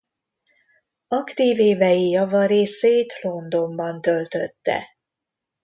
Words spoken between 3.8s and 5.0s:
töltötte.